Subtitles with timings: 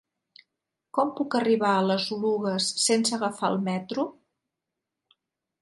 [0.97, 4.11] Com puc arribar a les Oluges sense agafar el metro?